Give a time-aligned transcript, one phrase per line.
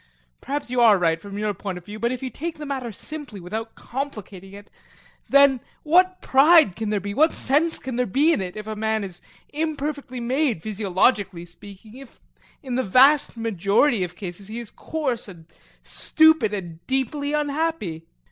[0.41, 2.91] Perhaps you are right from your point of view, but if you take the matter
[2.91, 4.67] simply, without complicating it,
[5.29, 8.75] then what pride can there be, what sense can there be in it, if a
[8.75, 9.21] man is
[9.53, 12.19] imperfectly made, physiologically speaking, if
[12.63, 15.45] in the vast majority of cases he is coarse and
[15.83, 18.07] stupid and deeply unhappy?